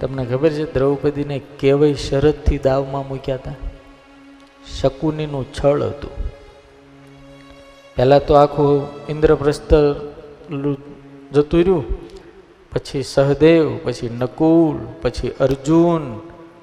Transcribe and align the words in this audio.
તમને 0.00 0.24
ખબર 0.24 0.50
છે, 0.50 0.74
દ્રૌપદીને 0.74 1.38
કેવય 1.58 1.94
શરદથી 1.94 2.58
દાવમાં 2.58 3.08
મૂક્યા 3.08 3.34
હતા? 3.34 3.54
શકુનીનું 4.80 5.46
છળ 5.52 5.82
હતું. 5.82 6.10
પહેલાં 7.96 8.26
તો 8.26 8.34
આખું 8.34 8.86
ઇન્દ્રપ્રસ્થ 9.08 9.74
જતું 11.32 11.60
રહ્યું. 11.60 11.84
પછી 12.72 13.02
સહદેવ, 13.02 13.78
પછી 13.84 14.08
નકુલ, 14.08 14.86
પછી 15.02 15.28
અર્જુન 15.28 16.18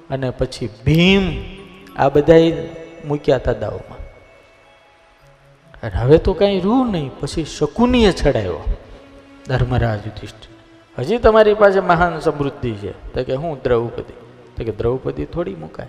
અને 0.09 0.29
પછી 0.29 0.69
ભીમ 0.85 1.21
આ 1.95 2.09
બધાય 2.09 2.69
મૂક્યા 3.05 3.35
હતા 3.35 3.53
દાવમાં. 3.53 3.97
અને 5.81 5.95
હવે 5.95 6.17
તો 6.17 6.33
કાંઈ 6.33 6.57
રહ્યું 6.57 6.91
નહીં, 6.91 7.11
પછી 7.19 7.45
શકુનીએ 7.45 8.11
છડાયો 8.11 8.63
ધર્મરાજ 9.47 10.07
યુધિષ્ઠિર. 10.07 10.56
હજી 10.99 11.17
તમારી 11.17 11.53
પાસે 11.53 11.79
મહાન 11.79 12.19
સમૃદ્ધિ 12.19 12.73
છે. 12.73 13.13
તો 13.13 13.23
કે 13.23 13.33
હું 13.33 13.57
દ્રૌપદી. 13.63 14.13
તો 14.57 14.63
કે 14.63 14.71
દ્રૌપદી 14.71 15.25
થોડી 15.25 15.55
મુકાય. 15.55 15.87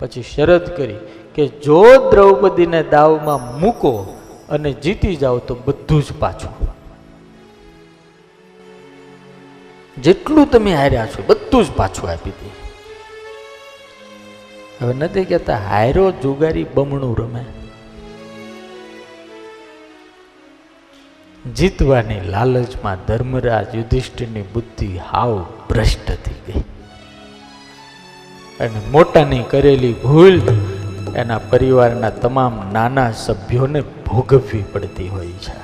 પછી 0.00 0.22
શરત 0.22 0.76
કરી 0.76 0.94
કે 1.34 1.48
જો 1.48 2.10
દ્રૌપદીને 2.10 2.82
દાવમાં 2.82 3.60
મૂકો 3.60 4.16
અને 4.50 4.72
જીતી 4.72 5.16
જાઓ 5.16 5.38
તો 5.38 5.54
બધું 5.54 6.02
જ 6.02 6.06
પાછું. 6.18 6.72
જેટલું 10.02 10.50
તમે 10.50 10.74
હાર્યા 10.74 11.06
છો 11.06 11.22
બધું 11.26 11.64
જ 11.64 11.66
પાછું 11.76 12.10
આપી 12.10 12.30
દે. 12.30 12.50
હવે 14.84 14.94
નથી 14.94 15.24
કહેતા 15.24 15.56
હાયરો 15.56 16.10
જુગારી, 16.10 16.66
બમણું 16.74 17.18
રમે. 17.18 17.44
જીતવાની 21.50 22.20
લાલચમાં 22.20 22.96
ધર્મરાજ 23.08 23.74
યુધિષ્ઠિરની 23.74 24.42
બુદ્ધિ 24.42 24.96
હાવ 25.10 25.46
ભ્રષ્ટ 25.70 26.06
થઈ 26.06 26.52
ગઈ. 26.52 26.60
અને 28.60 28.80
મોટાની 28.90 29.42
કરેલી 29.42 29.92
ભૂલ 29.92 30.40
એના 31.16 31.38
પરિવારના 31.38 32.10
તમામ 32.10 32.70
નાના 32.72 33.12
સભ્યોને 33.12 33.80
ભોગવવી 33.80 34.64
પડતી 34.72 35.08
હોય 35.08 35.26
છે. 35.26 35.56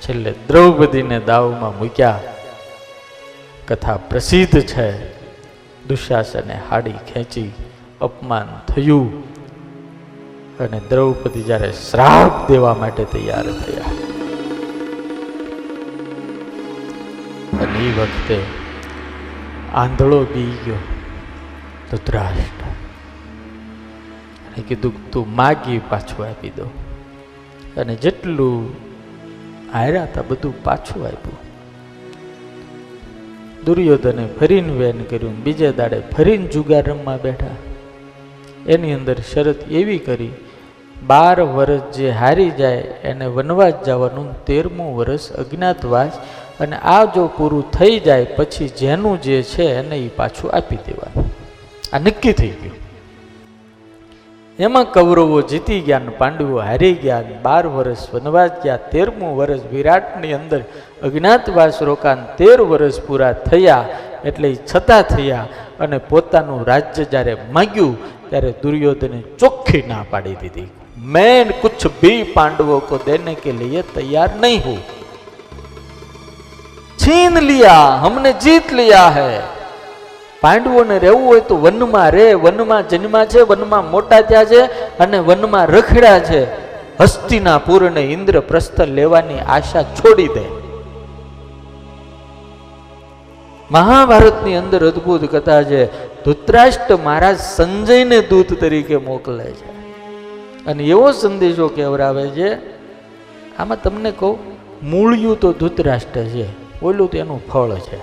છેલ્લે 0.00 0.34
દ્રૌપદીને 0.48 1.20
દાવમાં 1.20 1.78
મૂક્યા, 1.78 2.20
કથા 3.68 3.96
પ્રસિદ્ધ 3.96 4.60
છે. 4.60 5.06
દુશાસને 5.88 6.60
હાડી 6.70 6.92
ખેંચી 6.92 7.52
અપમાન 8.00 8.60
થયું 8.68 9.24
અને 10.60 10.80
દ્રૌપદી 10.90 11.42
જ્યારે 11.42 11.72
શ્રાપ 11.72 12.48
દેવા 12.48 12.74
માટે 12.74 13.04
તૈયાર 13.04 13.42
થયા. 13.42 13.82
અને 17.60 17.78
એ 17.78 18.00
વખતે 18.00 18.38
આંધળો 19.74 20.24
બી 20.24 20.58
ગયો 20.66 20.74
ધૃતરાષ્ટ્ર 21.90 22.66
અને 24.50 24.64
કીધું, 24.68 25.10
તું 25.10 25.34
માગી 25.36 25.80
પાછું 25.88 26.26
આપી 26.26 26.50
દો. 26.50 26.64
અને 27.76 27.94
જેટલું 27.94 28.70
હાર્યા 29.72 30.02
હતા, 30.02 30.22
બધું 30.22 30.64
પાછું 30.64 31.06
આપ્યું. 31.06 31.38
દુર્યોધને 33.64 34.28
ફરીને 34.40 34.72
વેન 34.72 35.04
કર્યું, 35.04 35.44
બીજે 35.44 35.72
દાડે 35.72 36.02
ફરીને 36.16 36.46
જુગાર 36.46 36.90
રમવા 36.90 37.16
બેઠા. 37.16 37.46
એની 38.66 38.92
અંદર 38.92 39.16
શરત 39.32 39.72
એવી 39.72 39.98
કરી 39.98 40.30
બાર 41.06 41.40
વર્ષ 41.40 41.82
જે 41.96 42.10
હારી 42.10 42.50
જાય 42.50 42.82
એને 43.02 43.26
વનવાસ 43.26 43.74
જવાનું 43.86 44.28
તેરમું 44.46 44.90
વર્ષ 44.96 45.32
અજ્ઞાતવાસ 45.42 46.12
અને 46.60 46.76
આ 46.76 47.04
જો 47.04 47.28
પૂરું 47.36 47.70
થઈ 47.70 48.00
જાય 48.00 48.24
પછી 48.24 48.68
જેનું 48.68 49.20
જે 49.20 49.42
છે 49.42 49.66
એને 49.80 49.96
એ 49.96 50.08
પાછું 50.08 50.52
આપી 50.52 50.80
દેવાનું. 50.86 51.26
આ 51.92 51.98
નક્કી 51.98 52.32
થઈ 52.32 52.54
ગયું. 52.60 52.76
એમાં 54.58 54.86
કૌરવો 54.92 55.42
જીતી 55.42 55.80
ગયા 55.80 55.98
ને 55.98 56.10
પાંડવો 56.10 56.58
હારી 56.60 56.94
ગયા 56.94 57.40
બાર 57.42 57.64
વર્ષ 57.66 58.02
વનવાસ 58.14 58.52
ગયા, 58.64 58.76
તેરમું 58.76 59.36
વર્ષ 59.36 59.62
વિરાટની 59.72 60.32
અંદર 60.32 60.60
અજ્ઞાતવાસ 61.02 61.82
રોકાણ, 61.82 62.18
તેર 62.36 62.58
વર્ષ 62.62 63.00
પૂરા 63.00 63.32
થયા 63.32 63.84
એટલે 64.24 64.50
છતાં 64.56 65.02
થયા 65.02 65.46
અને 65.80 65.98
પોતાનું 65.98 66.66
રાજ્ય 66.66 67.04
જ્યારે 67.04 67.34
માગ્યું 67.52 67.96
ત્યારે 68.30 68.52
દુર્યોધને 68.62 69.20
ચોખ્ખી 69.38 69.82
ના 69.82 70.04
પાડી 70.10 70.34
દીધી. 70.34 70.68
મેં 71.11 71.53
કુછ 71.61 71.83
ભી 71.97 72.19
પાંડવો 72.33 72.77
को 72.83 72.97
देने 72.99 73.33
के 73.37 73.51
लिए 73.53 73.81
तैयार 73.89 74.29
नहीं 74.37 74.59
हूं 74.59 74.77
छीन 76.99 77.43
लिया 77.43 77.75
हमने 78.01 78.31
जीत 78.39 78.73
लिया 78.73 79.03
है 79.11 79.29
પાંડવોને 80.43 80.95
રહેવું 80.97 81.25
હોય 81.25 81.41
તો 81.43 81.55
વનમાં 81.59 82.07
રે 82.11 82.27
વનમાં 82.39 82.83
જન્મા 82.91 83.25
છે 83.27 83.45
વનમાં 83.45 83.89
મોટા 83.93 84.21
થયા 84.23 84.45
છે 84.47 84.61
અને 84.99 85.17
વનમાં 85.21 85.65
રખડ્યા 85.69 86.21
છે 86.21 86.41
હસ્તિનાપુરને 86.99 88.03
ઇન્દ્રપ્રસ્થ 88.09 88.81
લેવાની 88.91 89.41
આશા 89.49 89.85
છોડી 89.93 90.29
દે 90.35 90.45
મહાભારતની 93.69 94.57
અંદર 94.57 94.81
અદ્ભુત 94.85 95.23
કથા 95.29 95.61
છે 95.65 95.81
ધૃતરાષ્ટ્ર 96.23 96.99
મહારાજ 96.99 97.39
સંજયને 97.47 98.19
દૂત 98.29 98.51
તરીકે 98.61 98.97
મોકલે 99.03 99.47
છે 99.51 99.78
અને 100.70 100.84
એવો 100.84 101.12
સંદેશો 101.12 101.68
કહેવરાવે 101.68 102.28
છે, 102.28 102.50
આમાં 103.56 103.82
તમને 103.82 104.10
કહું, 104.10 104.38
મૂળિયું 104.82 105.40
તો 105.40 105.52
ધૃતરાષ્ટ્ર 105.52 106.24
છે, 106.24 106.46
ઓલું 106.82 107.10
તો 107.10 107.18
એનું 107.18 107.40
ફળ 107.48 107.74
છે. 107.74 108.00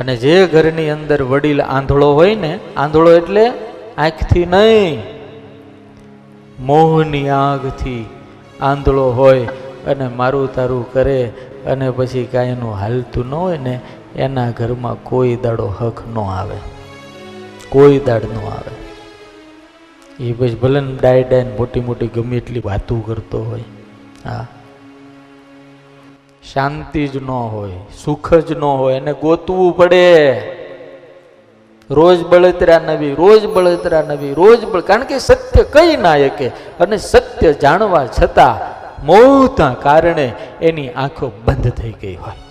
અને 0.00 0.16
જે 0.16 0.46
ઘરની 0.46 0.90
અંદર 0.90 1.22
વડીલ 1.22 1.62
આંધળો 1.62 2.12
હોય 2.12 2.34
ને, 2.34 2.58
આંધળો 2.76 3.12
એટલે 3.12 3.44
આંખથી 3.98 4.46
નહીં, 4.46 5.02
મોહની 6.60 7.28
આંખથી 7.28 8.06
આંધળો 8.60 9.10
હોય 9.10 9.46
અને 9.86 10.08
મારું 10.08 10.54
તારું 10.54 10.92
કરે 10.92 11.20
અને 11.66 11.90
પછી 11.90 12.24
કાંઈ 12.24 12.48
એનું 12.48 12.74
હાલતું 12.74 13.26
ન 13.26 13.34
હોય 13.34 13.58
ને, 13.58 13.80
એના 14.16 14.50
ઘરમાં 14.50 15.02
કોઈ 15.02 15.36
દાડો 15.36 15.66
હક 15.66 16.02
ન 16.14 16.18
આવે. 16.18 16.58
કોઈ 17.68 17.98
દાડ 17.98 18.24
ન 18.24 18.38
આવે. 18.46 18.87
એ 20.20 20.32
પછી 20.32 20.54
ભલે 20.54 20.80
ને 20.80 20.94
ડાય 21.00 21.22
ડાય 21.22 21.44
મોટી 21.44 21.80
મોટી 21.80 22.06
ગમે 22.06 22.36
એટલી 22.36 22.62
વાતો 22.64 23.00
કરતો 23.00 23.44
હોય. 23.44 23.64
હા. 24.24 24.46
શાંતિ 26.52 27.08
જ 27.08 27.16
ન 27.16 27.30
હોય, 27.30 27.70
સુખ 28.04 28.34
જ 28.34 28.52
ન 28.52 28.60
હોય, 28.60 28.96
એને 28.96 29.12
ગોતવું 29.12 29.76
પડે. 29.76 30.38
રોજ 31.90 32.26
બળતરા 32.26 32.78
નવી, 32.78 33.14
રોજ 33.14 33.46
બળતરા 33.46 34.02
નવી, 34.02 34.34
રોજ 34.34 34.64
બળ, 34.64 34.80
કારણ 34.80 35.04
કે 35.04 35.18
સત્ય 35.18 35.62
કઈ 35.62 35.96
ના 35.96 36.16
એકે 36.16 36.48
અને 36.80 36.96
સત્ય 36.96 37.52
જાણવા 37.52 38.06
છતાં 38.06 38.78
મોતા 39.06 39.74
કારણે 39.74 40.32
એની 40.62 40.88
આંખો 40.88 41.32
બંધ 41.44 41.70
થઈ 41.70 41.92
ગઈ 41.92 42.14
હોય. 42.14 42.47